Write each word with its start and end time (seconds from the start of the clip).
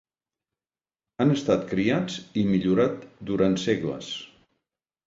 Han 1.19 1.33
estat 1.35 1.67
criats 1.75 2.17
i 2.45 2.49
millorat 2.55 3.07
durant 3.31 3.61
segles. 3.69 4.15